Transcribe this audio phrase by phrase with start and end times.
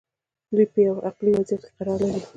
[0.53, 2.21] دوی په یوه عقلي وضعیت کې قرار لري.